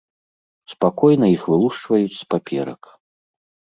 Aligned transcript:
Спакойна 0.73 1.29
іх 1.35 1.43
вылушчваюць 1.51 2.17
з 2.21 2.25
паперак. 2.35 2.81